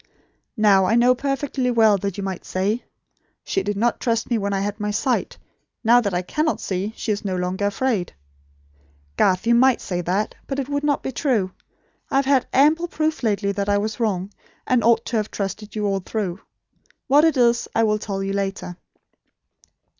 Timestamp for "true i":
11.11-12.15